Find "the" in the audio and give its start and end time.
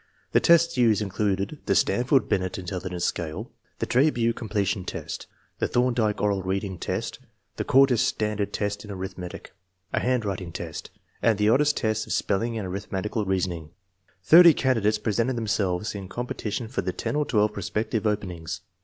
0.31-0.39, 1.67-1.75, 3.77-3.85, 5.59-5.67, 7.57-7.63, 11.37-11.51, 16.81-16.93